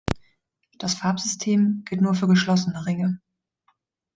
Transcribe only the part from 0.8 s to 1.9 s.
Farbsystem